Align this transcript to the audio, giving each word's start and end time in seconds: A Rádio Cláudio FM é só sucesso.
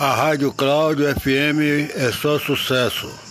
A 0.00 0.14
Rádio 0.14 0.52
Cláudio 0.52 1.12
FM 1.12 1.90
é 1.92 2.12
só 2.12 2.38
sucesso. 2.38 3.27